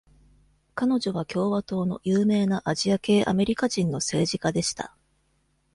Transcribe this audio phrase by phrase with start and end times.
[0.73, 4.97] 彼女は共和党の有名なアジア系アメリカ人の政治家でした。